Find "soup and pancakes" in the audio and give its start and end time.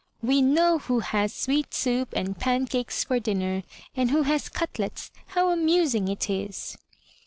1.75-3.03